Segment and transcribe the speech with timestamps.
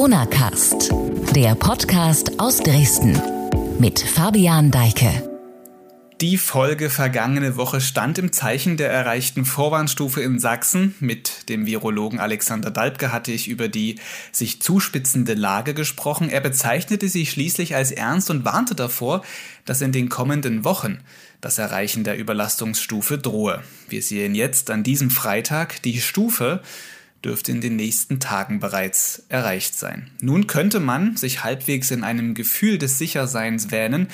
[0.00, 0.94] Corona Cast,
[1.36, 3.20] der Podcast aus Dresden
[3.78, 5.28] mit Fabian Deike.
[6.22, 10.94] Die Folge vergangene Woche stand im Zeichen der erreichten Vorwarnstufe in Sachsen.
[11.00, 14.00] Mit dem Virologen Alexander Dalbke hatte ich über die
[14.32, 16.30] sich zuspitzende Lage gesprochen.
[16.30, 19.22] Er bezeichnete sie schließlich als ernst und warnte davor,
[19.66, 21.00] dass in den kommenden Wochen
[21.42, 23.62] das Erreichen der Überlastungsstufe drohe.
[23.90, 26.62] Wir sehen jetzt an diesem Freitag die Stufe
[27.24, 30.10] dürfte in den nächsten Tagen bereits erreicht sein.
[30.20, 34.08] Nun könnte man sich halbwegs in einem Gefühl des Sicherseins wähnen,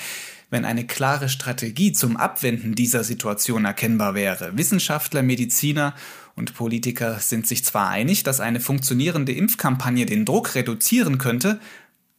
[0.49, 4.57] wenn eine klare Strategie zum Abwenden dieser Situation erkennbar wäre.
[4.57, 5.93] Wissenschaftler, Mediziner
[6.35, 11.59] und Politiker sind sich zwar einig, dass eine funktionierende Impfkampagne den Druck reduzieren könnte,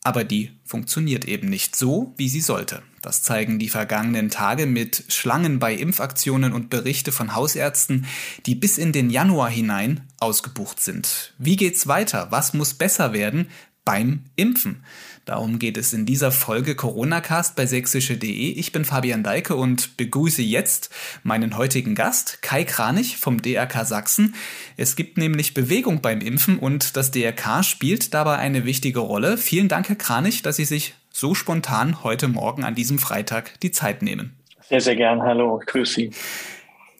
[0.05, 2.83] aber die funktioniert eben nicht so, wie sie sollte.
[3.03, 8.07] Das zeigen die vergangenen Tage mit Schlangen bei Impfaktionen und Berichte von Hausärzten,
[8.47, 11.35] die bis in den Januar hinein ausgebucht sind.
[11.39, 12.29] Wie geht's weiter?
[12.31, 13.49] Was muss besser werden
[13.89, 14.85] beim Impfen?
[15.25, 18.29] Darum geht es in dieser Folge Coronacast bei sächsische.de.
[18.29, 24.35] Ich bin Fabian Deike und begrüße jetzt meinen heutigen Gast, Kai Kranich vom DRK Sachsen.
[24.77, 29.39] Es gibt nämlich Bewegung beim Impfen und das DRK spielt dabei eine wichtige Rolle.
[29.39, 33.71] Vielen Dank, Herr Kranich, dass Sie sich so spontan heute Morgen an diesem Freitag die
[33.71, 34.37] Zeit nehmen.
[34.61, 35.23] Sehr, sehr gern.
[35.23, 36.11] Hallo, grüß Sie.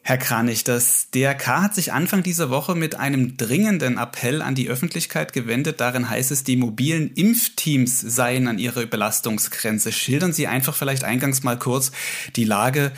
[0.09, 4.71] Herr Kranich, das DRK hat sich Anfang dieser Woche mit einem dringenden Appell an die
[4.71, 5.83] Öffentlichkeit gewendet.
[5.83, 9.93] Darin heißt es, die mobilen Impfteams seien an ihrer Belastungsgrenze.
[9.93, 11.93] Schildern Sie einfach vielleicht eingangs mal kurz
[12.37, 12.93] die Lage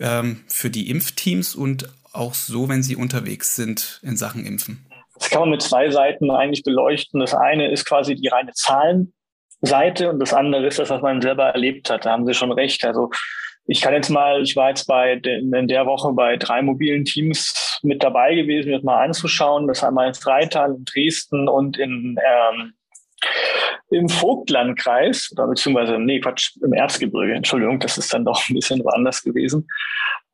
[0.00, 4.86] ähm, für die Impfteams und auch so, wenn sie unterwegs sind in Sachen Impfen.
[5.18, 7.20] Das kann man mit zwei Seiten eigentlich beleuchten.
[7.20, 11.44] Das eine ist quasi die reine Zahlenseite und das andere ist das, was man selber
[11.44, 12.06] erlebt hat.
[12.06, 12.86] Da haben Sie schon recht.
[12.86, 13.10] Also
[13.66, 17.80] ich kann jetzt mal, ich war jetzt bei in der Woche bei drei mobilen Teams
[17.82, 19.66] mit dabei gewesen, mir das mal anzuschauen.
[19.66, 22.74] Das einmal in Freital, in Dresden und in ähm,
[23.90, 28.82] im Vogtlandkreis, oder beziehungsweise, nee, Quatsch, im Erzgebirge, Entschuldigung, das ist dann doch ein bisschen
[28.82, 29.66] woanders gewesen.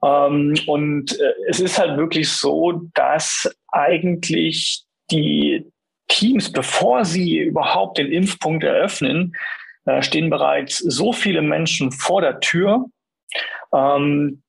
[0.03, 5.67] Ähm, und äh, es ist halt wirklich so, dass eigentlich die
[6.09, 9.37] Teams, bevor sie überhaupt den Impfpunkt eröffnen,
[9.85, 12.87] äh, stehen bereits so viele Menschen vor der Tür,
[13.75, 14.43] ähm,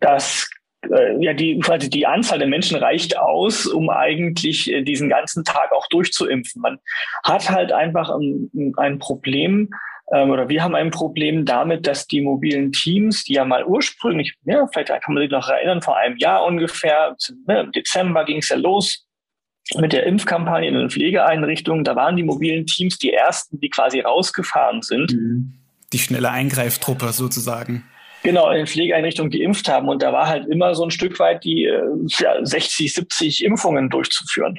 [0.00, 0.48] dass
[0.90, 5.44] äh, ja, die, quasi die Anzahl der Menschen reicht aus, um eigentlich äh, diesen ganzen
[5.44, 6.60] Tag auch durchzuimpfen.
[6.60, 6.78] Man
[7.24, 9.70] hat halt einfach ein, ein Problem,
[10.12, 14.34] ähm, oder wir haben ein Problem damit, dass die mobilen Teams, die ja mal ursprünglich,
[14.44, 17.16] ja, vielleicht kann man sich noch erinnern, vor einem Jahr ungefähr,
[17.46, 19.06] ne, im Dezember ging es ja los
[19.76, 24.00] mit der Impfkampagne in den Pflegeeinrichtungen, da waren die mobilen Teams die ersten, die quasi
[24.00, 25.12] rausgefahren sind.
[25.12, 25.54] Mhm.
[25.92, 27.84] Die schnelle Eingreiftruppe sozusagen
[28.24, 29.88] genau in Pflegeeinrichtungen geimpft haben.
[29.88, 31.82] Und da war halt immer so ein Stück weit die äh,
[32.18, 34.58] ja, 60, 70 Impfungen durchzuführen.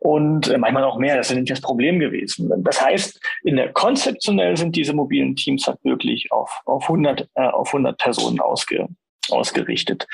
[0.00, 2.52] Und äh, manchmal auch mehr, das ist nicht das Problem gewesen.
[2.64, 7.42] Das heißt, in der konzeptionell sind diese mobilen Teams halt wirklich auf, auf 100, äh,
[7.42, 8.88] auf 100 Personen ausge,
[9.30, 10.06] ausgerichtet.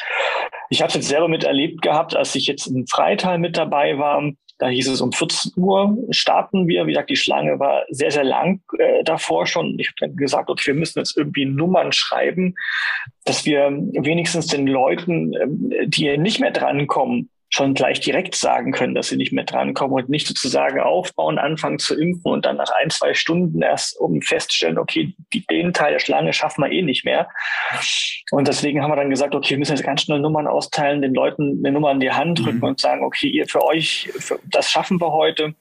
[0.71, 4.23] Ich habe es jetzt selber miterlebt gehabt, als ich jetzt in Freital mit dabei war.
[4.59, 6.87] Da hieß es um 14 Uhr starten wir.
[6.87, 9.79] Wie gesagt, die Schlange war sehr, sehr lang äh, davor schon.
[9.79, 12.55] Ich habe dann gesagt, okay, wir müssen jetzt irgendwie Nummern schreiben,
[13.25, 18.97] dass wir wenigstens den Leuten, äh, die nicht mehr drankommen, schon gleich direkt sagen können,
[18.97, 22.71] dass sie nicht mehr drankommen und nicht sozusagen aufbauen, anfangen zu impfen und dann nach
[22.83, 26.83] ein, zwei Stunden erst um feststellen, okay, die, den Teil der Schlange schaffen wir eh
[26.83, 27.29] nicht mehr.
[28.33, 31.15] Und deswegen haben wir dann gesagt, okay, wir müssen jetzt ganz schnell Nummern austeilen, den
[31.15, 32.65] Leuten eine Nummer in die Hand drücken mhm.
[32.65, 35.55] und sagen, okay, ihr für euch, für, das schaffen wir heute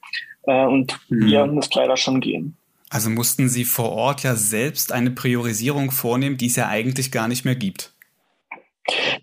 [0.48, 1.28] äh, und mhm.
[1.28, 2.58] ihr müsst leider schon gehen.
[2.90, 7.28] Also mussten Sie vor Ort ja selbst eine Priorisierung vornehmen, die es ja eigentlich gar
[7.28, 7.93] nicht mehr gibt.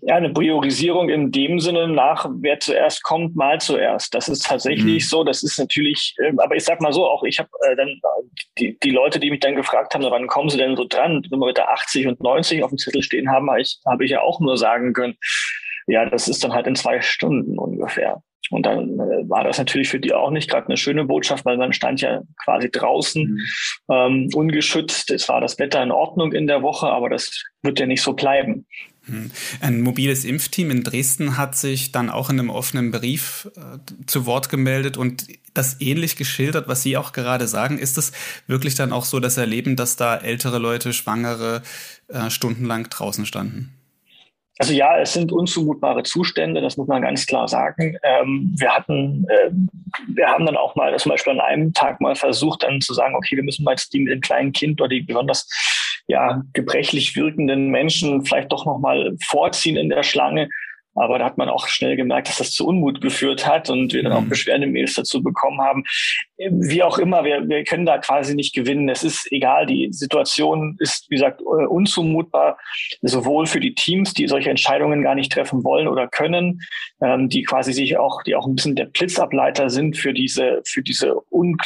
[0.01, 4.13] Ja, eine Priorisierung in dem Sinne nach, wer zuerst kommt, mal zuerst.
[4.13, 5.07] Das ist tatsächlich mhm.
[5.07, 5.23] so.
[5.23, 7.99] Das ist natürlich, äh, aber ich sag mal so, auch ich habe äh, dann
[8.57, 11.39] die, die Leute, die mich dann gefragt haben, wann kommen sie denn so dran, wenn
[11.39, 14.21] wir da 80 und 90 auf dem Zettel stehen haben, habe ich, hab ich ja
[14.21, 15.15] auch nur sagen können,
[15.87, 18.23] ja, das ist dann halt in zwei Stunden ungefähr.
[18.51, 21.57] Und dann äh, war das natürlich für die auch nicht gerade eine schöne Botschaft, weil
[21.57, 23.39] man stand ja quasi draußen, mhm.
[23.89, 25.09] ähm, ungeschützt.
[25.11, 28.13] Es war das Wetter in Ordnung in der Woche, aber das wird ja nicht so
[28.13, 28.65] bleiben.
[29.05, 29.31] Hm.
[29.61, 34.25] Ein mobiles Impfteam in Dresden hat sich dann auch in einem offenen Brief äh, zu
[34.27, 37.79] Wort gemeldet und das ähnlich geschildert, was Sie auch gerade sagen.
[37.79, 38.11] Ist es
[38.47, 41.63] wirklich dann auch so das Erleben, dass da ältere Leute, Schwangere
[42.07, 43.75] äh, stundenlang draußen standen?
[44.59, 47.97] Also ja, es sind unzumutbare Zustände, das muss man ganz klar sagen.
[48.03, 49.49] Ähm, wir hatten, äh,
[50.13, 53.15] wir haben dann auch mal zum Beispiel an einem Tag mal versucht, dann zu sagen,
[53.15, 55.49] okay, wir müssen mal jetzt die mit dem kleinen Kind oder die besonders
[56.07, 60.49] ja, gebrechlich wirkenden Menschen vielleicht doch nochmal vorziehen in der Schlange.
[60.93, 64.03] Aber da hat man auch schnell gemerkt, dass das zu Unmut geführt hat und wir
[64.03, 64.29] dann auch mhm.
[64.29, 65.83] Beschwerdemails dazu bekommen haben.
[66.37, 68.89] Wie auch immer, wir, wir können da quasi nicht gewinnen.
[68.89, 72.57] Es ist egal, die Situation ist, wie gesagt, äh, unzumutbar,
[73.01, 76.59] sowohl für die Teams, die solche Entscheidungen gar nicht treffen wollen oder können,
[77.01, 80.81] ähm, die quasi sich auch, die auch ein bisschen der Blitzableiter sind für diese, für
[80.81, 81.57] diese un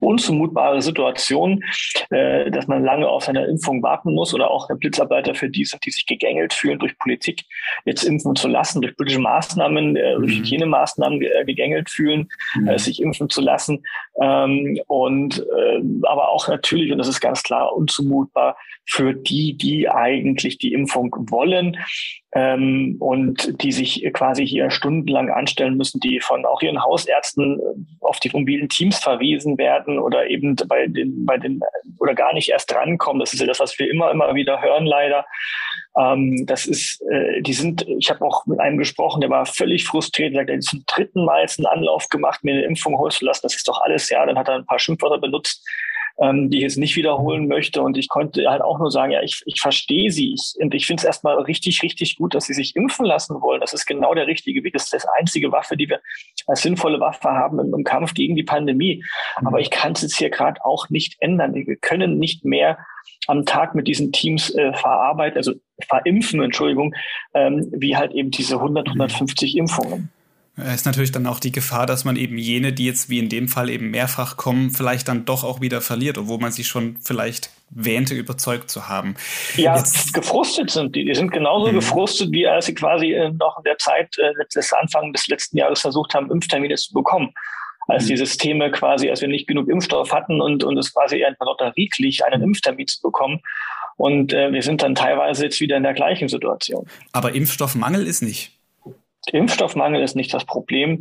[0.00, 1.62] unzumutbare Situation,
[2.10, 5.58] äh, dass man lange auf seine Impfung warten muss oder auch der Blitzarbeiter für die
[5.84, 7.42] die sich gegängelt fühlen durch Politik,
[7.84, 10.38] jetzt impfen zu lassen, durch politische Maßnahmen, äh, durch mhm.
[10.38, 12.68] Hygienemaßnahmen äh, gegängelt fühlen, mhm.
[12.68, 13.84] äh, sich impfen zu lassen.
[14.20, 18.56] Ähm, und äh, aber auch natürlich, und das ist ganz klar, unzumutbar
[18.86, 21.76] für die, die eigentlich die Impfung wollen
[22.38, 28.04] ähm, und die sich quasi hier stundenlang anstellen müssen, die von auch ihren Hausärzten äh,
[28.04, 31.60] auf die mobilen Teams verwiesen werden oder eben bei den, bei den
[31.98, 33.18] oder gar nicht erst drankommen.
[33.18, 35.26] Das ist ja das, was wir immer, immer wieder hören, leider.
[35.98, 39.84] Ähm, das ist, äh, die sind, ich habe auch mit einem gesprochen, der war völlig
[39.84, 43.24] frustriert, sagt, er hat zum dritten Mal einen Anlauf gemacht, mir eine Impfung holen zu
[43.24, 43.40] lassen.
[43.42, 44.24] Das ist doch alles, ja.
[44.24, 45.66] Dann hat er ein paar Schimpfwörter benutzt
[46.20, 47.82] ähm, die ich jetzt nicht wiederholen möchte.
[47.82, 50.34] Und ich konnte halt auch nur sagen, ja, ich, ich verstehe sie.
[50.34, 53.60] Ich, und ich finde es erstmal richtig, richtig gut, dass sie sich impfen lassen wollen.
[53.60, 54.72] Das ist genau der richtige Weg.
[54.72, 56.00] Das ist das einzige Waffe, die wir
[56.46, 59.04] als sinnvolle Waffe haben im, im Kampf gegen die Pandemie.
[59.40, 59.46] Mhm.
[59.46, 61.54] Aber ich kann es jetzt hier gerade auch nicht ändern.
[61.54, 62.78] Wir können nicht mehr
[63.26, 65.52] am Tag mit diesen Teams äh, verarbeiten, also
[65.88, 66.94] verimpfen, Entschuldigung,
[67.34, 69.60] ähm, wie halt eben diese 100, 150 mhm.
[69.60, 70.12] Impfungen.
[70.64, 73.28] Es ist natürlich dann auch die Gefahr, dass man eben jene, die jetzt wie in
[73.28, 76.96] dem Fall eben mehrfach kommen, vielleicht dann doch auch wieder verliert, obwohl man sich schon
[76.96, 79.14] vielleicht wähnte, überzeugt zu haben.
[79.56, 81.04] Ja, jetzt, gefrustet sind die.
[81.04, 81.76] Die sind genauso mhm.
[81.76, 85.58] gefrustet, wie als sie quasi äh, noch in der Zeit äh, des Anfang des letzten
[85.58, 87.32] Jahres versucht haben, Impftermine zu bekommen.
[87.86, 88.08] Als mhm.
[88.08, 92.24] die Systeme quasi, als wir nicht genug Impfstoff hatten und, und es quasi eher lotterieklich
[92.24, 93.40] einen Impftermin zu bekommen.
[93.96, 96.86] Und äh, wir sind dann teilweise jetzt wieder in der gleichen Situation.
[97.12, 98.57] Aber Impfstoffmangel ist nicht.
[99.32, 101.00] Impfstoffmangel ist nicht das Problem,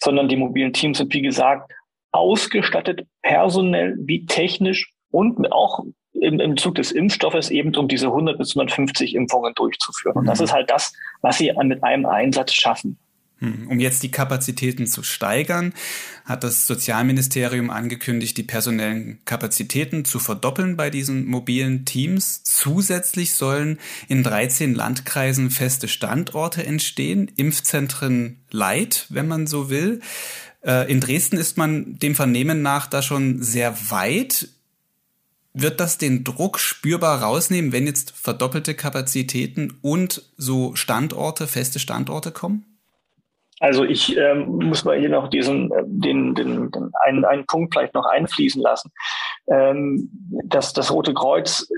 [0.00, 1.72] sondern die mobilen Teams sind, wie gesagt,
[2.12, 8.38] ausgestattet, personell wie technisch und auch im, im Zug des Impfstoffes eben um diese 100
[8.38, 10.16] bis 150 Impfungen durchzuführen.
[10.16, 10.44] Und das mhm.
[10.44, 10.92] ist halt das,
[11.22, 12.98] was sie mit einem Einsatz schaffen.
[13.40, 15.72] Hm, um jetzt die Kapazitäten zu steigern,
[16.24, 22.42] hat das Sozialministerium angekündigt, die personellen Kapazitäten zu verdoppeln bei diesen mobilen Teams.
[22.42, 30.00] Zusätzlich sollen in 13 Landkreisen feste Standorte entstehen, Impfzentren Light, wenn man so will.
[30.64, 34.48] Äh, in Dresden ist man dem Vernehmen nach da schon sehr weit.
[35.54, 42.32] Wird das den Druck spürbar rausnehmen, wenn jetzt verdoppelte Kapazitäten und so Standorte, feste Standorte
[42.32, 42.64] kommen?
[43.60, 47.74] Also ich ähm, muss mal hier noch diesen, äh, den, den, den einen, einen Punkt
[47.74, 48.92] vielleicht noch einfließen lassen.
[49.50, 50.10] Ähm,
[50.44, 51.68] das, das Rote Kreuz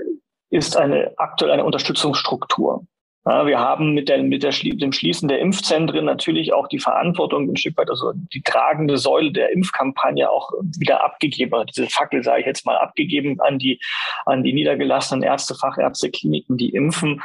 [0.49, 2.85] ist eine aktuell eine Unterstützungsstruktur.
[3.23, 7.51] Ja, wir haben mit, der, mit der, dem Schließen der Impfzentren natürlich auch die Verantwortung
[7.51, 12.23] ein Stück weit, also die tragende Säule der Impfkampagne auch wieder abgegeben, also diese Fackel
[12.23, 13.79] sage ich jetzt mal abgegeben an die,
[14.25, 17.21] an die niedergelassenen Ärzte, Fachärzte, Kliniken, die impfen.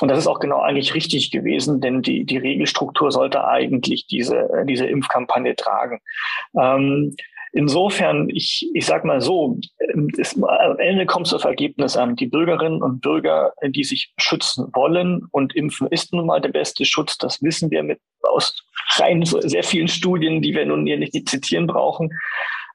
[0.00, 4.48] Und das ist auch genau eigentlich richtig gewesen, denn die, die Regelstruktur sollte eigentlich diese,
[4.66, 6.00] diese Impfkampagne tragen.
[6.58, 7.14] Ähm,
[7.56, 9.60] Insofern, ich, ich sage mal so,
[10.18, 12.16] es, am Ende kommt es auf Ergebnis an.
[12.16, 16.84] Die Bürgerinnen und Bürger, die sich schützen wollen und impfen ist nun mal der beste
[16.84, 18.60] Schutz, das wissen wir mit aus
[18.96, 22.10] rein sehr vielen Studien, die wir nun hier nicht zitieren brauchen.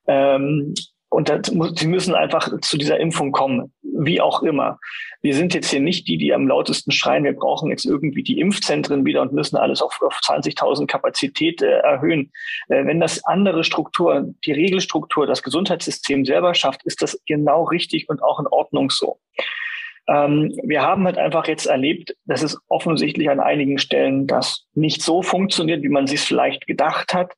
[0.07, 0.73] Ähm,
[1.09, 4.79] und das, sie müssen einfach zu dieser Impfung kommen, wie auch immer.
[5.21, 8.39] Wir sind jetzt hier nicht die, die am lautesten schreien, wir brauchen jetzt irgendwie die
[8.39, 12.31] Impfzentren wieder und müssen alles auf, auf 20.000 Kapazität äh, erhöhen.
[12.69, 18.07] Äh, wenn das andere Struktur, die Regelstruktur, das Gesundheitssystem selber schafft, ist das genau richtig
[18.07, 19.19] und auch in Ordnung so.
[20.09, 25.03] Ähm, wir haben halt einfach jetzt erlebt, dass es offensichtlich an einigen Stellen das nicht
[25.03, 27.33] so funktioniert, wie man sich vielleicht gedacht hat.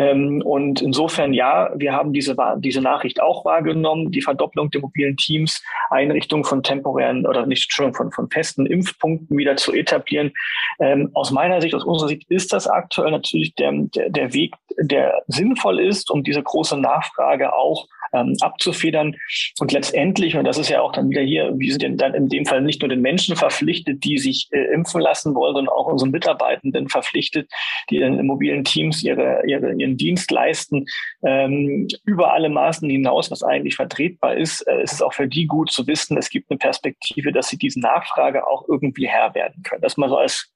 [0.00, 5.14] Ähm, und insofern, ja, wir haben diese, diese Nachricht auch wahrgenommen, die Verdopplung der mobilen
[5.18, 10.32] Teams, Einrichtung von temporären oder nicht schon von, von festen Impfpunkten wieder zu etablieren.
[10.80, 14.54] Ähm, aus meiner Sicht, aus unserer Sicht ist das aktuell natürlich der, der, der Weg,
[14.80, 19.16] der sinnvoll ist, um diese große Nachfrage auch ähm, abzufedern.
[19.58, 22.44] Und letztendlich, und das ist ja auch dann wieder hier, wir sind dann in dem
[22.44, 26.10] Fall nicht nur den Menschen verpflichtet, die sich äh, impfen lassen wollen, sondern auch unseren
[26.10, 27.50] Mitarbeitenden verpflichtet,
[27.90, 30.86] die dann in mobilen Teams ihre, ihre, ihren Dienst leisten,
[31.24, 34.62] ähm, über alle Maßen hinaus, was eigentlich vertretbar ist.
[34.62, 37.82] Äh, es auch für die gut zu wissen, es gibt eine Perspektive, dass sie diesen
[37.82, 39.82] Nachfrage auch irgendwie Herr werden können.
[39.82, 40.52] Das mal so als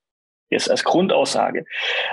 [0.50, 1.64] Jetzt als Grundaussage.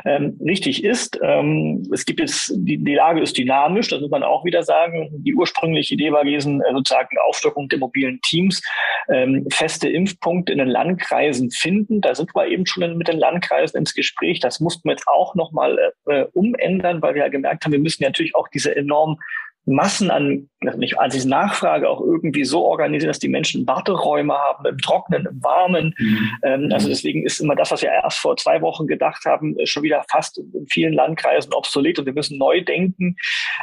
[0.06, 4.24] Ähm, richtig ist, ähm, es gibt jetzt, die, die Lage ist dynamisch, das muss man
[4.24, 5.10] auch wieder sagen.
[5.12, 8.62] Die ursprüngliche Idee war gewesen, äh, sozusagen Aufstockung der mobilen Teams,
[9.10, 12.02] ähm, feste Impfpunkte in den Landkreisen finden.
[12.02, 14.40] Da sind wir eben schon mit den Landkreisen ins Gespräch.
[14.40, 18.04] Das mussten wir jetzt auch nochmal äh, umändern, weil wir ja gemerkt haben, wir müssen
[18.04, 19.18] natürlich auch diese enormen
[19.66, 24.34] Massen an, also nicht, an diese Nachfrage auch irgendwie so organisieren, dass die Menschen Warteräume
[24.34, 25.94] haben, im Trockenen, im Warmen.
[25.98, 26.32] Mhm.
[26.44, 29.68] Ähm, also deswegen ist immer das, was wir erst vor zwei Wochen gedacht haben, äh,
[29.68, 33.16] schon wieder fast in vielen Landkreisen obsolet und wir müssen neu denken,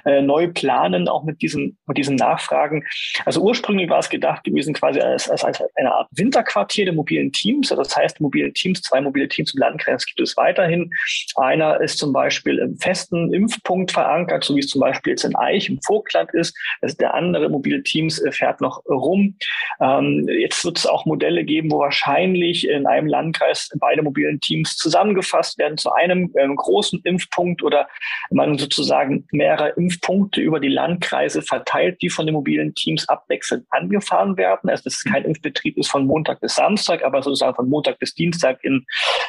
[0.05, 2.85] äh, neu planen, auch mit diesen, mit diesen Nachfragen.
[3.25, 7.33] Also ursprünglich war es gedacht gewesen quasi als, als, als eine Art Winterquartier der mobilen
[7.33, 7.73] Teams.
[7.73, 10.90] Also das heißt, mobile Teams, zwei mobile Teams im Landkreis gibt es weiterhin.
[11.37, 15.35] Einer ist zum Beispiel im festen Impfpunkt verankert, so wie es zum Beispiel jetzt in
[15.37, 16.57] Eich im Vogtland ist.
[16.83, 19.37] Ist der andere mobile Teams äh, fährt noch rum.
[19.80, 24.76] Ähm, jetzt wird es auch Modelle geben, wo wahrscheinlich in einem Landkreis beide mobilen Teams
[24.76, 27.88] zusammengefasst werden zu einem ähm, großen Impfpunkt oder
[28.30, 34.37] man sozusagen mehrere Impfpunkte über die Landkreise verteilt, die von den mobilen Teams abwechselnd angefahren
[34.37, 34.68] werden.
[34.71, 38.14] Also das ist kein Impfbetrieb ist von Montag bis Samstag, aber sozusagen von Montag bis
[38.14, 38.85] Dienstag in,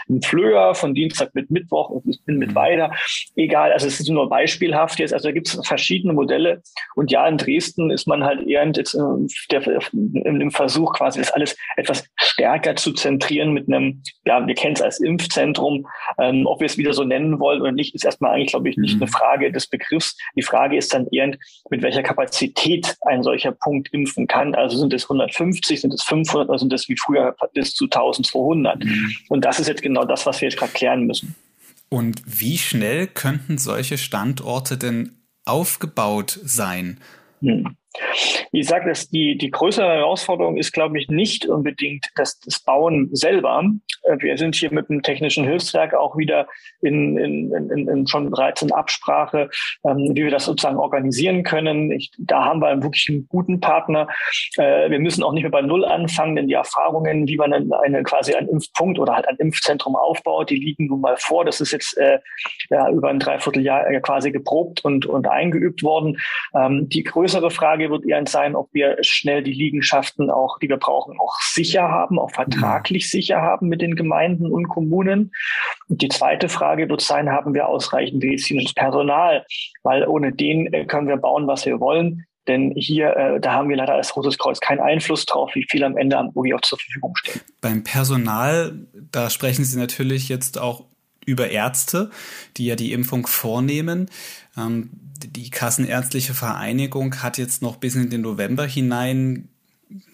[0.08, 2.92] in Flöhr, von Dienstag mit Mittwoch und in mit weiter.
[3.36, 5.14] Egal, also es ist nur beispielhaft jetzt.
[5.14, 6.64] Also da gibt es verschiedene Modelle, Fälle.
[6.96, 9.00] Und ja, in Dresden ist man halt eher jetzt äh,
[9.52, 14.76] der, im Versuch, quasi das alles etwas stärker zu zentrieren mit einem, ja, wir kennen
[14.76, 15.88] es als Impfzentrum.
[16.20, 18.78] Ähm, ob wir es wieder so nennen wollen oder nicht, ist erstmal eigentlich, glaube ich,
[18.78, 19.04] nicht mhm.
[19.04, 20.18] eine Frage des Begriffs.
[20.36, 21.32] Die Frage ist dann eher,
[21.70, 24.56] mit welcher Kapazität ein solcher Punkt impfen kann.
[24.56, 28.84] Also sind es 150, sind es 500 oder sind es wie früher bis zu 1200?
[28.84, 29.16] Mhm.
[29.30, 31.36] Und das ist jetzt genau das, was wir jetzt gerade klären müssen.
[31.90, 35.19] Und wie schnell könnten solche Standorte denn
[35.50, 37.00] aufgebaut sein?
[37.42, 37.76] Hm.
[38.52, 43.10] Ich sage, dass die, die größere Herausforderung ist, glaube ich, nicht unbedingt das, das Bauen
[43.12, 43.64] selber.
[44.04, 46.48] Äh, wir sind hier mit dem Technischen Hilfswerk auch wieder
[46.82, 49.50] in, in, in, in schon bereits in Absprache,
[49.86, 51.92] ähm, wie wir das sozusagen organisieren können.
[51.92, 54.08] Ich, da haben wir wirklich einen guten Partner.
[54.58, 57.80] Äh, wir müssen auch nicht mehr bei Null anfangen, denn die Erfahrungen, wie man eine,
[57.80, 61.46] eine quasi einen Impfpunkt oder halt ein Impfzentrum aufbaut, die liegen nun mal vor.
[61.46, 62.20] Das ist jetzt äh,
[62.70, 66.18] ja, über ein Dreivierteljahr äh, quasi geprobt und, und eingeübt worden.
[66.56, 70.78] Ähm, die größere Frage wird eher sein, ob wir schnell die Liegenschaften auch, die wir
[70.78, 75.32] brauchen, auch sicher haben, auch vertraglich sicher haben mit den Gemeinden und Kommunen.
[75.88, 79.46] Und die zweite Frage wird sein, haben wir ausreichend medizinisches Personal?
[79.84, 82.26] Weil ohne den äh, können wir bauen, was wir wollen.
[82.48, 85.84] Denn hier, äh, da haben wir leider als Rotes Kreuz keinen Einfluss drauf, wie viel
[85.84, 87.44] am Ende am OG auch zur Verfügung steht.
[87.62, 90.86] Beim Personal, da sprechen Sie natürlich jetzt auch
[91.26, 92.10] über Ärzte,
[92.58, 94.10] die ja die Impfung vornehmen.
[94.58, 94.90] Ähm,
[95.28, 99.50] die Kassenärztliche Vereinigung hat jetzt noch bis in den November hinein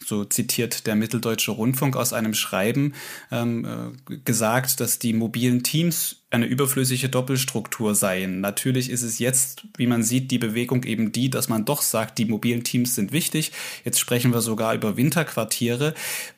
[0.06, 2.94] so zitiert der Mitteldeutsche Rundfunk aus einem Schreiben
[3.32, 3.66] ähm,
[4.10, 8.40] äh, gesagt, dass die mobilen Teams eine überflüssige Doppelstruktur seien.
[8.40, 12.18] Natürlich ist es jetzt, wie man sieht, die Bewegung eben die, dass man doch sagt,
[12.20, 13.52] die mobilen Teams sind wichtig.
[13.84, 15.94] Jetzt sprechen wir sogar über Winterquartiere.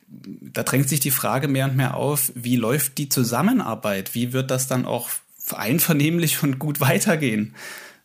[0.08, 4.16] Da drängt sich die Frage mehr und mehr auf, wie läuft die Zusammenarbeit?
[4.16, 5.10] Wie wird das dann auch
[5.52, 7.54] einvernehmlich und gut weitergehen?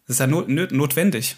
[0.06, 1.37] Das ist ja not notwendig.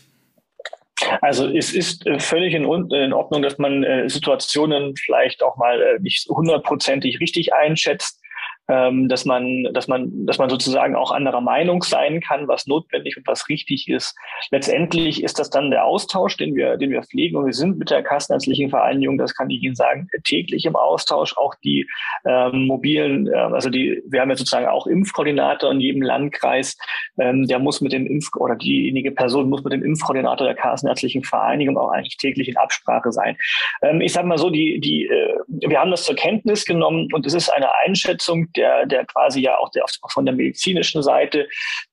[1.21, 5.99] Also es ist äh, völlig in, Ordnung, dass man äh, Situationen vielleicht auch mal äh,
[6.00, 8.24] nicht hundertprozentig richtig einschätzt
[8.68, 13.16] ähm, dass man, dass man, dass man sozusagen auch anderer Meinung sein kann, was notwendig
[13.16, 14.16] und was richtig ist.
[14.50, 17.90] Letztendlich ist das dann der Austausch, den wir, den wir pflegen und wir sind mit
[17.90, 21.37] der Kassenärztlichen Vereinigung, das kann ich Ihnen sagen, täglich im Austausch.
[21.37, 21.87] Auch die
[22.25, 26.76] ähm, mobilen, äh, also die, wir haben ja sozusagen auch Impfkoordinator in jedem Landkreis,
[27.18, 31.23] ähm, der muss mit dem Impf oder diejenige Person muss mit dem Impfkoordinator der Kassenärztlichen
[31.23, 33.37] Vereinigung auch eigentlich täglich in Absprache sein.
[33.83, 37.26] Ähm, ich sage mal so, die, die, äh, wir haben das zur Kenntnis genommen und
[37.26, 41.49] es ist eine Einschätzung der, der quasi ja auch der, von der medizinischen Seite,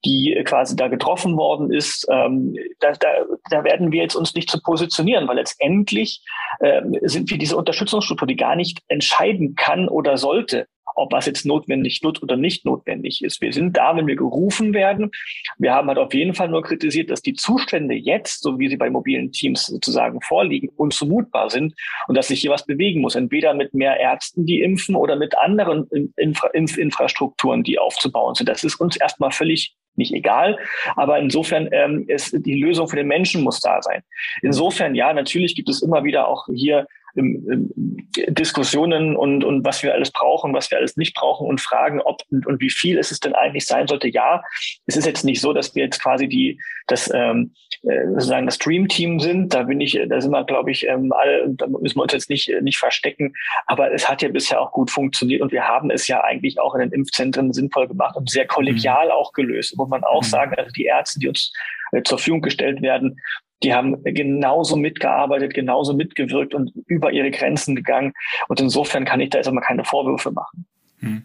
[0.06, 3.10] die quasi da getroffen worden ist, ähm, da, da,
[3.50, 6.24] da werden wir jetzt uns nicht zu positionieren, weil letztendlich
[6.62, 11.46] ähm, sind wir diese Unterstützungsstruktur, die gar nicht entscheiden kann oder sollte, ob was jetzt
[11.46, 13.42] notwendig wird oder nicht notwendig ist.
[13.42, 15.12] Wir sind da, wenn wir gerufen werden.
[15.58, 18.78] Wir haben halt auf jeden Fall nur kritisiert, dass die Zustände jetzt, so wie sie
[18.78, 21.74] bei mobilen Teams sozusagen vorliegen, unzumutbar sind
[22.08, 23.16] und dass sich hier was bewegen muss.
[23.16, 28.50] Entweder mit mehr Ärzten, die impfen oder mit anderen Infra Infrastrukturen, die aufzubauen sind.
[28.50, 30.58] Das ist uns erstmal völlig nicht egal.
[30.96, 34.04] Aber insofern ähm, ist die Lösung für den Menschen muss da sein.
[34.42, 40.12] Insofern ja, natürlich gibt es immer wieder auch hier Diskussionen und, und was wir alles
[40.12, 43.36] brauchen, was wir alles nicht brauchen und fragen, ob und, und wie viel es denn
[43.36, 44.08] eigentlich sein sollte.
[44.08, 44.44] Ja,
[44.86, 47.54] es ist jetzt nicht so, dass wir jetzt quasi die, das, ähm,
[47.84, 49.54] äh, sozusagen das Dream-Team sind.
[49.54, 52.30] Da bin ich, da sind wir, glaube ich, ähm, alle, da müssen wir uns jetzt
[52.30, 53.34] nicht, nicht verstecken.
[53.66, 56.76] Aber es hat ja bisher auch gut funktioniert und wir haben es ja eigentlich auch
[56.76, 59.12] in den Impfzentren sinnvoll gemacht und sehr kollegial mhm.
[59.12, 59.76] auch gelöst.
[59.78, 60.28] Muss man auch mhm.
[60.28, 61.52] sagen, also die Ärzte, die uns
[61.92, 63.20] äh, zur Verfügung gestellt werden,
[63.64, 68.14] die haben genauso mitgearbeitet, genauso mitgewirkt und über ihre Grenzen gegangen.
[68.48, 70.66] Und insofern kann ich da jetzt auch mal keine Vorwürfe machen.
[71.00, 71.24] Hm.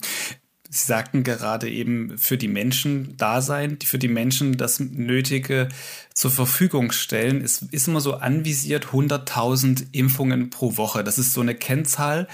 [0.69, 5.69] Sie sagten gerade eben für die Menschen da sein, für die Menschen das Nötige
[6.13, 7.41] zur Verfügung stellen.
[7.43, 11.05] Es ist immer so anvisiert 100.000 Impfungen pro Woche.
[11.05, 12.27] Das ist so eine Kennzahl,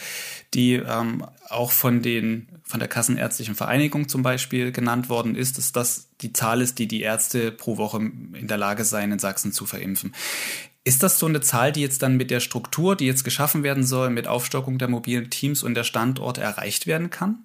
[0.54, 5.72] die ähm, auch von den von der Kassenärztlichen Vereinigung zum Beispiel genannt worden ist, dass
[5.72, 9.52] das die Zahl ist, die die Ärzte pro Woche in der Lage seien, in Sachsen
[9.52, 10.14] zu verimpfen.
[10.82, 13.84] Ist das so eine Zahl, die jetzt dann mit der Struktur, die jetzt geschaffen werden
[13.84, 17.44] soll, mit Aufstockung der mobilen Teams und der Standorte erreicht werden kann?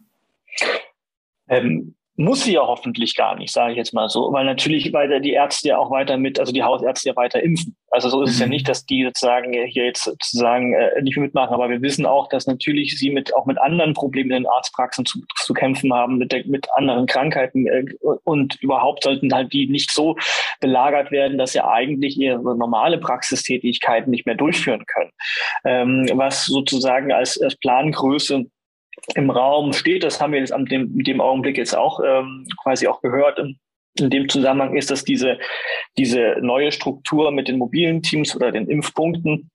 [1.50, 5.20] Ähm, muss sie ja hoffentlich gar nicht, sage ich jetzt mal so, weil natürlich weiter
[5.20, 7.78] die Ärzte ja auch weiter mit, also die Hausärzte ja weiter impfen.
[7.92, 8.54] Also so ist es ja mhm.
[8.54, 12.48] nicht, dass die sozusagen hier jetzt sozusagen äh, nicht mitmachen, aber wir wissen auch, dass
[12.48, 16.32] natürlich sie mit auch mit anderen Problemen in den Arztpraxen zu, zu kämpfen haben, mit,
[16.32, 17.86] der, mit anderen Krankheiten äh,
[18.24, 20.18] und überhaupt sollten halt die nicht so
[20.60, 25.12] belagert werden, dass sie eigentlich ihre normale Praxistätigkeiten nicht mehr durchführen können.
[25.66, 28.48] Ähm, was sozusagen als, als Plangröße
[29.16, 30.04] im Raum steht.
[30.04, 33.40] Das haben wir jetzt an dem, dem Augenblick jetzt auch ähm, quasi auch gehört.
[33.40, 33.60] In,
[34.00, 35.40] in dem Zusammenhang ist, dass diese,
[35.98, 39.50] diese neue Struktur mit den mobilen Teams oder den Impfpunkten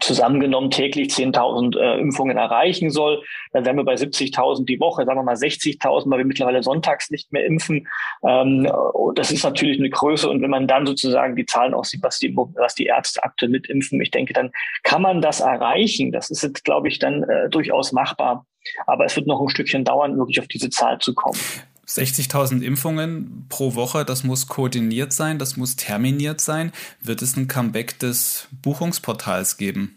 [0.00, 3.22] zusammengenommen täglich 10.000 äh, Impfungen erreichen soll.
[3.52, 7.10] Dann wären wir bei 70.000 die Woche, sagen wir mal 60.000, weil wir mittlerweile sonntags
[7.10, 7.86] nicht mehr impfen.
[8.26, 8.68] Ähm,
[9.14, 10.28] das ist natürlich eine Größe.
[10.28, 13.52] Und wenn man dann sozusagen die Zahlen auch sieht, was die, was die Ärzte aktuell
[13.52, 14.50] mitimpfen, ich denke, dann
[14.82, 16.10] kann man das erreichen.
[16.10, 18.44] Das ist jetzt, glaube ich, dann äh, durchaus machbar.
[18.86, 21.38] Aber es wird noch ein Stückchen dauern, wirklich auf diese Zahl zu kommen.
[21.86, 26.72] 60.000 Impfungen pro Woche, das muss koordiniert sein, das muss terminiert sein.
[27.00, 29.96] Wird es ein Comeback des Buchungsportals geben?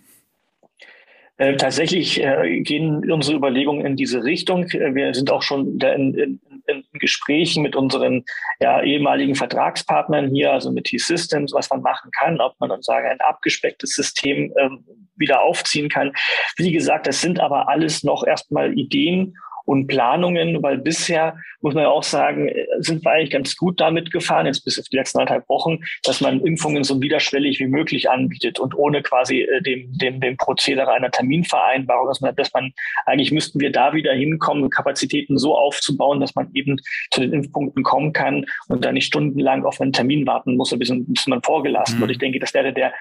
[1.38, 4.66] Äh, tatsächlich äh, gehen unsere Überlegungen in diese Richtung.
[4.72, 8.24] Äh, wir sind auch schon in, in, in Gesprächen mit unseren
[8.60, 13.08] ja, ehemaligen Vertragspartnern hier, also mit T-Systems, was man machen kann, ob man dann sagen,
[13.08, 14.86] ein abgespecktes System ähm,
[15.16, 16.14] wieder aufziehen kann.
[16.58, 19.36] Wie gesagt, das sind aber alles noch erstmal Ideen
[19.70, 22.50] und Planungen, weil bisher, muss man ja auch sagen,
[22.80, 26.22] sind wir eigentlich ganz gut damit gefahren, jetzt bis auf die letzten anderthalb Wochen, dass
[26.22, 30.92] man Impfungen so widerschwellig wie möglich anbietet und ohne quasi äh, dem, dem, dem Prozedere
[30.92, 32.74] einer Terminvereinbarung, dass man, dass man,
[33.06, 37.84] eigentlich müssten wir da wieder hinkommen, Kapazitäten so aufzubauen, dass man eben zu den Impfpunkten
[37.84, 41.98] kommen kann und da nicht stundenlang auf einen Termin warten muss, bis, bis man vorgelassen
[41.98, 42.02] mhm.
[42.02, 42.12] wird.
[42.12, 42.92] Ich denke, das wäre der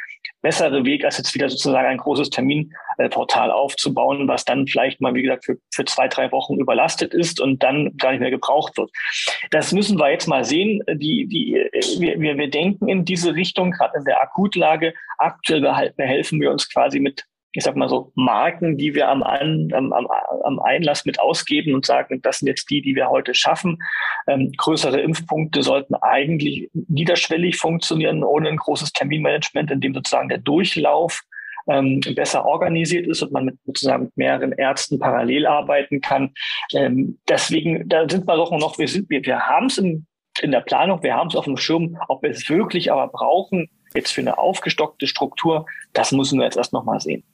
[0.43, 5.23] bessere Weg, als jetzt wieder sozusagen ein großes Terminportal aufzubauen, was dann vielleicht mal, wie
[5.23, 8.91] gesagt, für, für zwei, drei Wochen überlastet ist und dann gar nicht mehr gebraucht wird.
[9.51, 10.83] Das müssen wir jetzt mal sehen.
[10.89, 11.67] Die, die,
[11.99, 14.95] wir, wir, wir denken in diese Richtung, gerade in der Akutlage.
[15.19, 19.71] Aktuell behelfen wir uns quasi mit ich sag mal so, Marken, die wir am, An,
[19.73, 23.79] am, am Einlass mit ausgeben und sagen, das sind jetzt die, die wir heute schaffen.
[24.27, 30.39] Ähm, größere Impfpunkte sollten eigentlich niederschwellig funktionieren, ohne ein großes Terminmanagement, in dem sozusagen der
[30.39, 31.23] Durchlauf
[31.69, 36.35] ähm, besser organisiert ist und man mit, sozusagen mit mehreren Ärzten parallel arbeiten kann.
[36.75, 40.07] Ähm, deswegen, da sind wir doch noch, wir wir, wir haben es in,
[40.43, 43.71] in der Planung, wir haben es auf dem Schirm, ob wir es wirklich aber brauchen,
[43.95, 47.25] jetzt für eine aufgestockte Struktur, das müssen wir jetzt erst noch mal sehen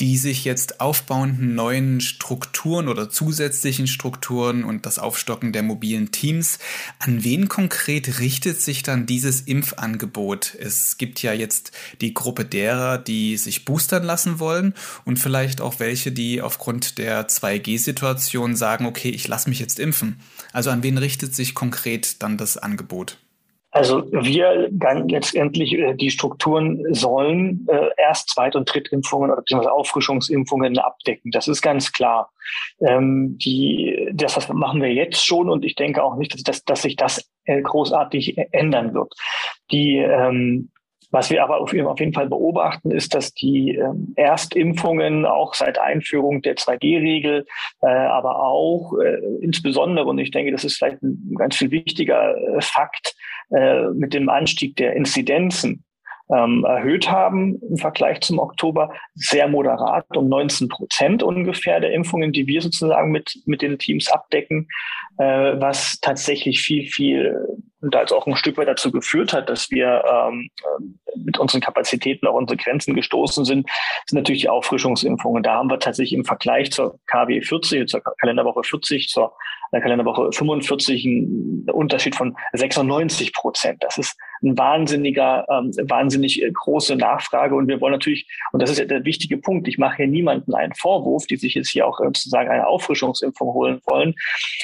[0.00, 6.58] die sich jetzt aufbauenden neuen Strukturen oder zusätzlichen Strukturen und das Aufstocken der mobilen Teams,
[6.98, 10.54] an wen konkret richtet sich dann dieses Impfangebot?
[10.58, 15.80] Es gibt ja jetzt die Gruppe derer, die sich boostern lassen wollen und vielleicht auch
[15.80, 20.20] welche, die aufgrund der 2G-Situation sagen, okay, ich lasse mich jetzt impfen.
[20.52, 23.18] Also an wen richtet sich konkret dann das Angebot?
[23.78, 29.72] Also wir dann letztendlich äh, die Strukturen sollen äh, Erst-, Zweit- und Drittimpfungen oder beziehungsweise
[29.72, 31.30] Auffrischungsimpfungen abdecken.
[31.30, 32.32] Das ist ganz klar.
[32.80, 36.64] Ähm, die, das, das machen wir jetzt schon und ich denke auch nicht, dass, dass,
[36.64, 39.14] dass sich das äh, großartig ändern wird.
[39.70, 40.70] Die ähm,
[41.10, 46.42] was wir aber auf jeden Fall beobachten, ist, dass die ähm, Erstimpfungen auch seit Einführung
[46.42, 47.46] der 2G-Regel,
[47.80, 52.36] äh, aber auch äh, insbesondere, und ich denke, das ist vielleicht ein ganz viel wichtiger
[52.36, 53.16] äh, Fakt,
[53.50, 55.84] äh, mit dem Anstieg der Inzidenzen
[56.34, 62.32] ähm, erhöht haben im Vergleich zum Oktober, sehr moderat, um 19 Prozent ungefähr der Impfungen,
[62.32, 64.68] die wir sozusagen mit, mit den Teams abdecken,
[65.18, 67.46] äh, was tatsächlich viel, viel
[67.80, 70.50] und also auch ein Stück weit dazu geführt hat, dass wir ähm,
[71.16, 73.68] mit unseren Kapazitäten auch unsere Grenzen gestoßen sind,
[74.06, 75.44] sind natürlich die Auffrischungsimpfungen.
[75.44, 79.32] Da haben wir tatsächlich im Vergleich zur KW 40, zur Kalenderwoche 40, zur
[79.72, 83.84] der Kalenderwoche 45 ein Unterschied von 96 Prozent.
[83.84, 87.54] Das ist ein wahnsinniger, ähm, wahnsinnig äh, große Nachfrage.
[87.54, 90.54] Und wir wollen natürlich, und das ist ja der wichtige Punkt, ich mache hier niemanden
[90.54, 94.14] einen Vorwurf, die sich jetzt hier auch sozusagen eine Auffrischungsimpfung holen wollen.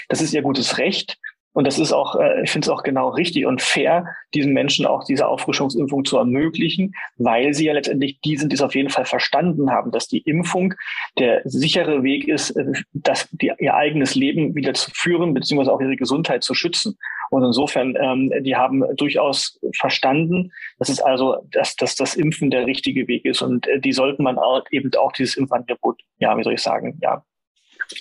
[0.09, 1.19] Das ist ihr gutes Recht.
[1.55, 4.87] Und das ist auch, äh, ich finde es auch genau richtig und fair, diesen Menschen
[4.87, 8.91] auch diese Auffrischungsimpfung zu ermöglichen, weil sie ja letztendlich die sind, die es auf jeden
[8.91, 10.75] Fall verstanden haben, dass die Impfung
[11.17, 15.81] der sichere Weg ist, äh, das, die, ihr eigenes Leben wieder zu führen, beziehungsweise auch
[15.81, 16.99] ihre Gesundheit zu schützen.
[17.31, 22.67] Und insofern, ähm, die haben durchaus verstanden, dass es also, dass, dass das Impfen der
[22.67, 23.43] richtige Weg ist.
[23.43, 26.99] Und äh, die sollten man auch, eben auch dieses Impfangebot, ja, wie soll ich sagen,
[27.01, 27.25] ja,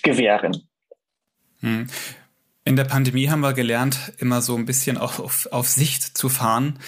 [0.02, 0.66] gewähren.
[1.60, 1.86] Hm.
[2.66, 6.78] In der Pandemie haben wir gelernt, immer so ein bisschen auf, auf, Sicht zu fahren.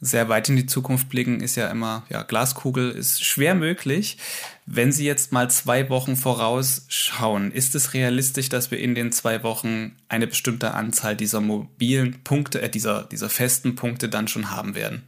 [0.00, 4.16] Sehr weit in die Zukunft blicken ist ja immer, ja, Glaskugel ist schwer möglich.
[4.64, 9.42] Wenn Sie jetzt mal zwei Wochen vorausschauen, ist es realistisch, dass wir in den zwei
[9.42, 14.76] Wochen eine bestimmte Anzahl dieser mobilen Punkte, äh, dieser, dieser festen Punkte dann schon haben
[14.76, 15.02] werden?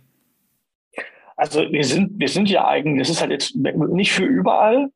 [1.36, 4.90] Also wir sind, wir sind ja eigentlich, das ist halt jetzt nicht für überall,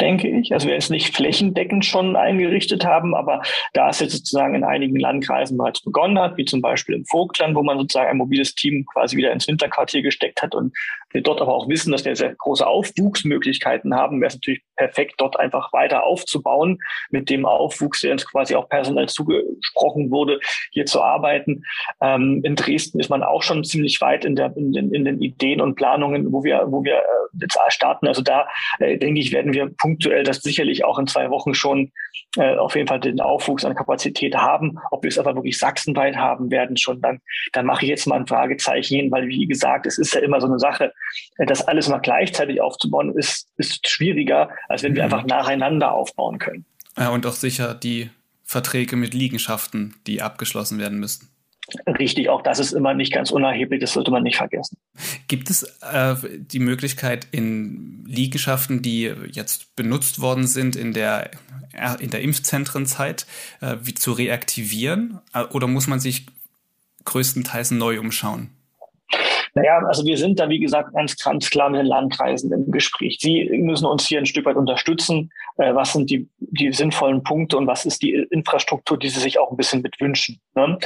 [0.00, 0.52] denke ich.
[0.52, 4.98] Also wir es nicht flächendeckend schon eingerichtet haben, aber da es jetzt sozusagen in einigen
[4.98, 8.86] Landkreisen bereits begonnen hat, wie zum Beispiel im Vogtland, wo man sozusagen ein mobiles Team
[8.92, 10.72] quasi wieder ins Winterquartier gesteckt hat und
[11.10, 15.14] wir dort aber auch wissen, dass wir sehr große Aufwuchsmöglichkeiten haben, wäre es natürlich perfekt,
[15.18, 16.78] dort einfach weiter aufzubauen,
[17.10, 21.64] mit dem Aufwuchs, der uns quasi auch personell zugesprochen wurde, hier zu arbeiten.
[22.00, 25.20] Ähm, in Dresden ist man auch schon ziemlich weit in, der, in, den, in den
[25.20, 28.06] Ideen und Planungen, wo wir, wo wir äh, jetzt starten.
[28.06, 28.46] Also da,
[28.78, 31.92] äh, denke ich, werden wir punktuell das sicherlich auch in zwei Wochen schon
[32.36, 34.78] äh, auf jeden Fall den Aufwuchs an Kapazität haben.
[34.90, 37.20] Ob wir es aber wirklich sachsenweit haben werden schon, dann,
[37.52, 40.40] dann mache ich jetzt mal ein Fragezeichen hin, weil wie gesagt, es ist ja immer
[40.40, 40.92] so eine Sache,
[41.38, 45.12] das alles mal gleichzeitig aufzubauen, ist, ist schwieriger, als wenn wir mhm.
[45.12, 46.64] einfach nacheinander aufbauen können.
[46.96, 48.10] Ja, und auch sicher die
[48.44, 51.28] Verträge mit Liegenschaften, die abgeschlossen werden müssen.
[51.86, 54.76] Richtig, auch das ist immer nicht ganz unerheblich, das sollte man nicht vergessen.
[55.28, 61.30] Gibt es äh, die Möglichkeit in Liegenschaften, die jetzt benutzt worden sind in der,
[61.72, 63.26] äh, in der Impfzentrenzeit,
[63.60, 65.20] äh, wie zu reaktivieren?
[65.32, 66.26] Äh, oder muss man sich
[67.04, 68.50] größtenteils neu umschauen?
[69.54, 73.18] Naja, also wir sind da, wie gesagt, ganz, ganz klar mit den Landkreisen im Gespräch.
[73.20, 75.30] Sie müssen uns hier ein Stück weit unterstützen.
[75.56, 79.38] Äh, was sind die, die sinnvollen Punkte und was ist die Infrastruktur, die sie sich
[79.38, 80.40] auch ein bisschen mit wünschen?
[80.54, 80.78] Ne?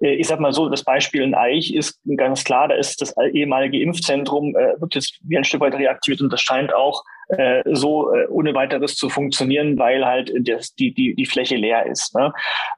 [0.00, 3.14] Äh, ich sag mal so, das Beispiel in Eich ist ganz klar, da ist das
[3.32, 7.62] ehemalige Impfzentrum, äh, wird jetzt wie ein Stück weit reaktiviert und das scheint auch äh,
[7.72, 12.14] so äh, ohne weiteres zu funktionieren, weil halt das, die, die, die Fläche leer ist.
[12.14, 12.32] Ne?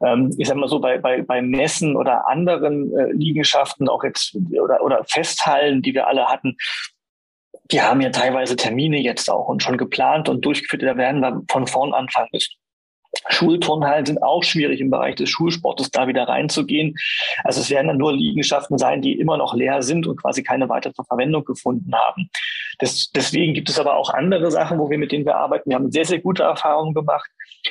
[0.04, 4.36] Ähm, ich sag mal so, bei, bei, bei Messen oder anderen äh, Liegenschaften, auch jetzt
[4.60, 6.56] oder, oder Festhallen, die wir alle hatten,
[7.70, 10.82] die haben ja teilweise Termine jetzt auch und schon geplant und durchgeführt.
[10.82, 12.54] Da werden wir von vorn anfangen müssen.
[13.28, 16.94] Schulturnhallen sind auch schwierig im Bereich des Schulsportes, da wieder reinzugehen.
[17.42, 20.68] Also es werden dann nur Liegenschaften sein, die immer noch leer sind und quasi keine
[20.68, 22.30] weitere Verwendung gefunden haben.
[22.78, 25.70] Das, deswegen gibt es aber auch andere Sachen, wo wir mit denen wir arbeiten.
[25.70, 27.30] Wir haben sehr, sehr gute Erfahrungen gemacht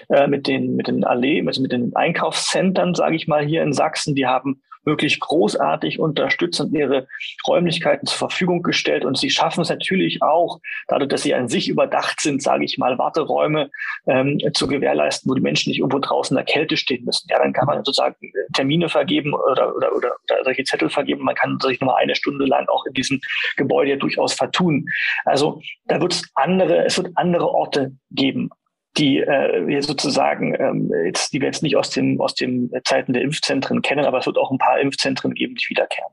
[0.09, 3.73] äh, mit den, mit den Allee, mit, mit den Einkaufszentren, sage ich mal, hier in
[3.73, 4.15] Sachsen.
[4.15, 7.07] Die haben wirklich großartig unterstützend ihre
[7.47, 9.05] Räumlichkeiten zur Verfügung gestellt.
[9.05, 12.77] Und sie schaffen es natürlich auch, dadurch, dass sie an sich überdacht sind, sage ich
[12.77, 13.69] mal, Warteräume
[14.07, 17.27] ähm, zu gewährleisten, wo die Menschen nicht irgendwo draußen in der Kälte stehen müssen.
[17.29, 18.15] Ja, dann kann man sozusagen
[18.53, 21.23] Termine vergeben oder, oder, oder, oder solche Zettel vergeben.
[21.23, 23.19] Man kann sich nochmal eine Stunde lang auch in diesem
[23.57, 24.85] Gebäude durchaus vertun.
[25.25, 28.49] Also da wird es andere, es wird andere Orte geben
[28.97, 33.13] die äh, wir sozusagen ähm, jetzt, die wir jetzt nicht aus den aus den Zeiten
[33.13, 36.11] der Impfzentren kennen, aber es wird auch ein paar Impfzentren geben, die wiederkehren.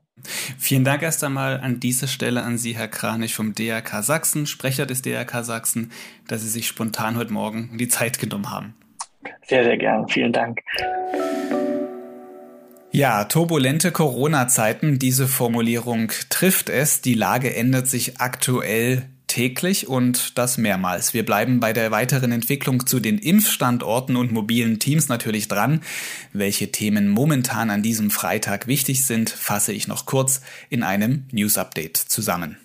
[0.57, 4.85] Vielen Dank erst einmal an dieser Stelle an Sie, Herr Kranich vom DRK Sachsen, Sprecher
[4.85, 5.91] des DRK Sachsen,
[6.27, 8.75] dass Sie sich spontan heute Morgen die Zeit genommen haben.
[9.43, 10.07] Sehr, sehr gern.
[10.07, 10.59] Vielen Dank.
[12.93, 17.01] Ja, turbulente Corona-Zeiten, diese Formulierung trifft es.
[17.01, 21.13] Die Lage ändert sich aktuell täglich und das mehrmals.
[21.13, 25.79] Wir bleiben bei der weiteren Entwicklung zu den Impfstandorten und mobilen Teams natürlich dran.
[26.33, 31.57] Welche Themen momentan an diesem Freitag wichtig sind, fasse ich noch kurz in einem News
[31.57, 32.57] Update zusammen.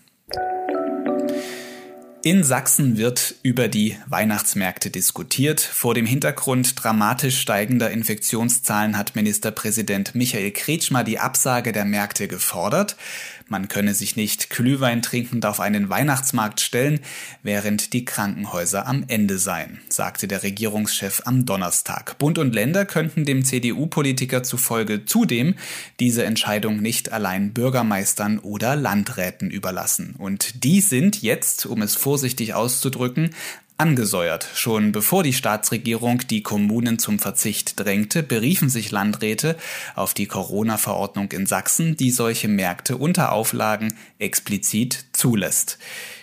[2.27, 5.61] In Sachsen wird über die Weihnachtsmärkte diskutiert.
[5.61, 12.97] Vor dem Hintergrund dramatisch steigender Infektionszahlen hat Ministerpräsident Michael Kretschmer die Absage der Märkte gefordert.
[13.49, 16.99] Man könne sich nicht Glühwein trinkend auf einen Weihnachtsmarkt stellen,
[17.45, 22.19] während die Krankenhäuser am Ende seien, sagte der Regierungschef am Donnerstag.
[22.19, 25.55] Bund und Länder könnten dem CDU-Politiker zufolge zudem
[26.01, 30.17] diese Entscheidung nicht allein Bürgermeistern oder Landräten überlassen.
[30.19, 33.31] Und die sind jetzt, um es vorsichtig auszudrücken,
[33.79, 34.49] angesäuert.
[34.55, 39.57] Schon bevor die Staatsregierung die Kommunen zum Verzicht drängte, beriefen sich Landräte
[39.95, 45.79] auf die Corona-Verordnung in Sachsen, die solche Märkte unter Auflagen explizit zulässt.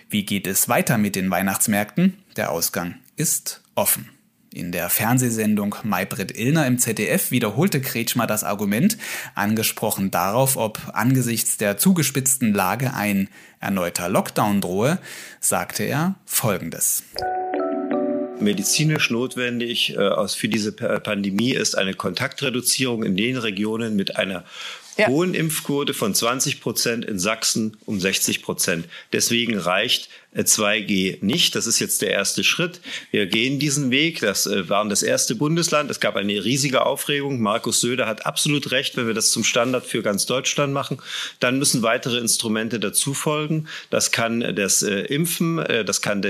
[0.09, 2.17] Wie geht es weiter mit den Weihnachtsmärkten?
[2.35, 4.09] Der Ausgang ist offen.
[4.53, 8.99] In der Fernsehsendung Maybrit Illner im ZDF wiederholte Kretschmer das Argument,
[9.33, 14.99] angesprochen darauf, ob angesichts der zugespitzten Lage ein erneuter Lockdown drohe,
[15.39, 17.03] sagte er Folgendes
[18.39, 24.43] medizinisch notwendig äh, für diese Pandemie ist eine Kontaktreduzierung in den Regionen mit einer
[24.97, 25.07] ja.
[25.07, 28.87] hohen Impfquote von 20 Prozent in Sachsen um 60 Prozent.
[29.11, 30.09] Deswegen reicht
[30.41, 31.55] 2G nicht.
[31.55, 32.81] Das ist jetzt der erste Schritt.
[33.11, 34.19] Wir gehen diesen Weg.
[34.21, 35.91] Das äh, waren das erste Bundesland.
[35.91, 37.41] Es gab eine riesige Aufregung.
[37.41, 40.99] Markus Söder hat absolut recht, wenn wir das zum Standard für ganz Deutschland machen.
[41.39, 43.67] Dann müssen weitere Instrumente dazu folgen.
[43.89, 46.21] Das kann das äh, Impfen, äh, das kann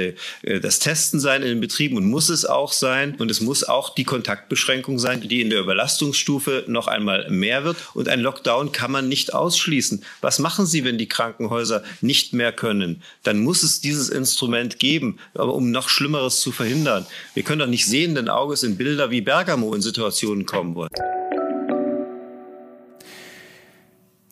[0.44, 3.16] das Testen sein in den Betrieben und muss es auch sein.
[3.16, 7.78] Und es muss auch die Kontaktbeschränkung sein, die in der Überlastungsstufe noch einmal mehr wird.
[7.94, 10.04] Und ein Lockdown kann man nicht ausschließen.
[10.22, 13.02] Was machen Sie, wenn die Krankenhäuser nicht mehr können?
[13.24, 17.06] Dann muss es diese dieses Instrument geben, aber um noch Schlimmeres zu verhindern.
[17.36, 20.90] Wir können doch nicht sehenden Auges in Bilder wie Bergamo in Situationen kommen wollen.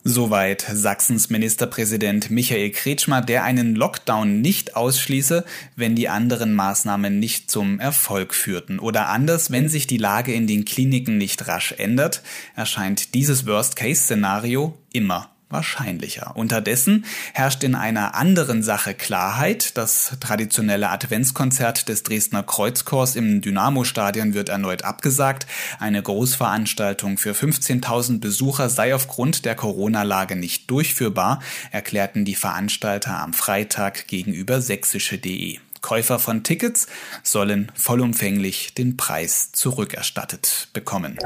[0.03, 5.45] Soweit Sachsens Ministerpräsident Michael Kretschmer, der einen Lockdown nicht ausschließe,
[5.75, 8.79] wenn die anderen Maßnahmen nicht zum Erfolg führten.
[8.79, 12.23] Oder anders, wenn sich die Lage in den Kliniken nicht rasch ändert,
[12.55, 16.35] erscheint dieses Worst-Case-Szenario immer wahrscheinlicher.
[16.35, 19.77] Unterdessen herrscht in einer anderen Sache Klarheit.
[19.77, 25.47] Das traditionelle Adventskonzert des Dresdner Kreuzchors im Dynamo-Stadion wird erneut abgesagt.
[25.79, 33.33] Eine Großveranstaltung für 15.000 Besucher sei aufgrund der Corona-Lage nicht durchführbar, erklärten die Veranstalter am
[33.33, 35.59] Freitag gegenüber sächsische.de.
[35.81, 36.87] Käufer von Tickets
[37.23, 41.17] sollen vollumfänglich den Preis zurückerstattet bekommen.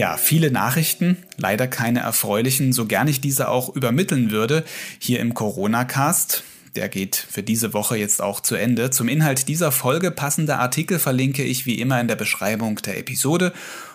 [0.00, 4.64] Ja, viele Nachrichten, leider keine erfreulichen, so gern ich diese auch übermitteln würde,
[4.98, 6.42] hier im Corona-Cast.
[6.74, 8.88] Der geht für diese Woche jetzt auch zu Ende.
[8.88, 13.52] Zum Inhalt dieser Folge passende Artikel verlinke ich wie immer in der Beschreibung der Episode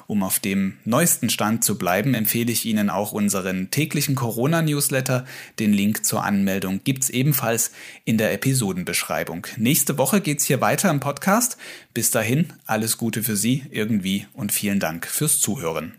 [0.08, 5.26] um auf dem neuesten Stand zu bleiben, empfehle ich Ihnen auch unseren täglichen Corona-Newsletter.
[5.60, 7.72] Den Link zur Anmeldung gibt's ebenfalls
[8.04, 9.48] in der Episodenbeschreibung.
[9.58, 11.58] Nächste Woche geht's hier weiter im Podcast.
[11.94, 15.94] Bis dahin, alles Gute für Sie irgendwie und vielen Dank fürs Zuhören.